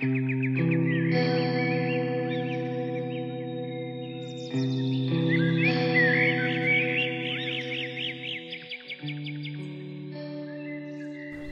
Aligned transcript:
The 0.00 0.04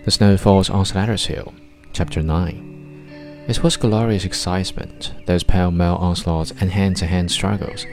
Snow 0.06 0.36
Fort 0.36 0.70
on 0.70 0.84
Slatters 0.84 1.26
Hill, 1.26 1.54
Chapter 1.92 2.22
9. 2.22 3.46
It 3.48 3.64
was 3.64 3.76
glorious 3.76 4.24
excitement, 4.24 5.12
those 5.26 5.42
pell 5.42 5.72
mell 5.72 5.96
onslaughts 5.96 6.52
and 6.60 6.70
hand 6.70 6.94
to 6.98 7.06
hand 7.06 7.32
struggles. 7.32 7.84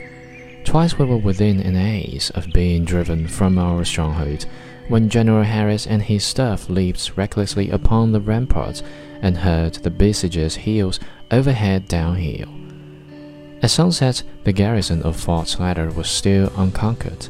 Twice 0.64 0.96
we 0.96 1.04
were 1.04 1.16
within 1.16 1.58
an 1.58 1.74
ace 1.74 2.30
of 2.30 2.52
being 2.52 2.84
driven 2.84 3.26
from 3.26 3.58
our 3.58 3.84
stronghold 3.84 4.46
when 4.88 5.08
General 5.08 5.44
Harris 5.44 5.86
and 5.86 6.02
his 6.02 6.24
staff 6.24 6.68
leaped 6.68 7.16
recklessly 7.16 7.70
upon 7.70 8.12
the 8.12 8.20
ramparts 8.20 8.82
and 9.22 9.38
heard 9.38 9.74
the 9.74 9.90
besiegers' 9.90 10.56
heels 10.56 11.00
overhead 11.30 11.88
downhill. 11.88 12.48
At 13.62 13.70
sunset, 13.70 14.22
the 14.44 14.52
garrison 14.52 15.02
of 15.02 15.16
Fort 15.16 15.48
Slatter 15.48 15.90
was 15.90 16.10
still 16.10 16.52
unconquered 16.56 17.28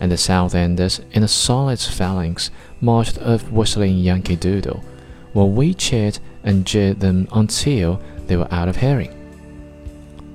and 0.00 0.12
the 0.12 0.16
Southenders 0.16 1.00
in 1.12 1.22
a 1.22 1.28
solid 1.28 1.80
phalanx 1.80 2.50
marched 2.80 3.18
off 3.22 3.50
whistling 3.50 3.96
Yankee 3.96 4.36
Doodle, 4.36 4.84
while 5.32 5.48
we 5.48 5.72
cheered 5.72 6.18
and 6.42 6.66
jeered 6.66 7.00
them 7.00 7.26
until 7.32 8.00
they 8.26 8.36
were 8.36 8.52
out 8.52 8.68
of 8.68 8.76
hearing. 8.76 9.12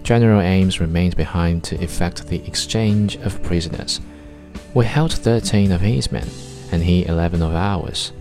General 0.01 0.41
Ames 0.41 0.79
remained 0.79 1.15
behind 1.15 1.63
to 1.65 1.83
effect 1.83 2.27
the 2.27 2.43
exchange 2.47 3.17
of 3.17 3.43
prisoners. 3.43 4.01
We 4.73 4.85
held 4.85 5.13
13 5.13 5.71
of 5.71 5.81
his 5.81 6.11
men, 6.11 6.27
and 6.71 6.83
he 6.83 7.05
11 7.05 7.41
of 7.41 7.53
ours. 7.53 8.11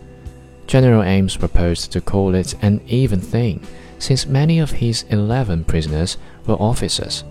General 0.66 1.02
Ames 1.02 1.36
proposed 1.36 1.92
to 1.92 2.00
call 2.00 2.34
it 2.34 2.54
an 2.62 2.80
even 2.86 3.20
thing, 3.20 3.66
since 3.98 4.26
many 4.26 4.58
of 4.58 4.70
his 4.70 5.04
11 5.08 5.64
prisoners 5.64 6.18
were 6.46 6.60
officers, 6.60 7.24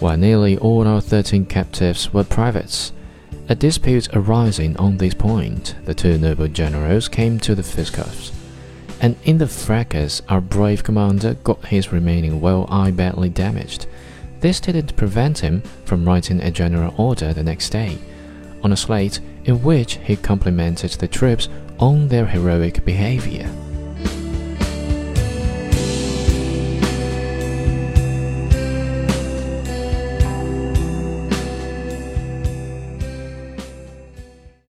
while 0.00 0.16
nearly 0.16 0.58
all 0.58 0.86
our 0.86 1.00
13 1.00 1.46
captives 1.46 2.12
were 2.12 2.24
privates. 2.24 2.92
A 3.48 3.54
dispute 3.54 4.08
arising 4.12 4.76
on 4.76 4.96
this 4.96 5.14
point, 5.14 5.74
the 5.84 5.94
two 5.94 6.18
noble 6.18 6.48
generals 6.48 7.08
came 7.08 7.38
to 7.40 7.54
the 7.54 7.62
fisticuffs, 7.62 8.32
and 9.00 9.16
in 9.24 9.38
the 9.38 9.46
fracas 9.46 10.22
our 10.28 10.40
brave 10.40 10.84
commander 10.84 11.34
got 11.34 11.64
his 11.66 11.92
remaining 11.92 12.40
well 12.40 12.66
eye 12.68 12.90
badly 12.90 13.28
damaged. 13.28 13.86
This 14.40 14.60
didn't 14.60 14.96
prevent 14.96 15.38
him 15.38 15.62
from 15.84 16.04
writing 16.04 16.40
a 16.40 16.50
general 16.50 16.94
order 16.96 17.32
the 17.32 17.42
next 17.42 17.70
day, 17.70 17.98
on 18.62 18.72
a 18.72 18.76
slate 18.76 19.20
in 19.44 19.62
which 19.62 19.94
he 20.04 20.16
complimented 20.16 20.92
the 20.92 21.08
troops 21.08 21.48
on 21.78 22.08
their 22.08 22.26
heroic 22.26 22.84
behavior. 22.84 23.50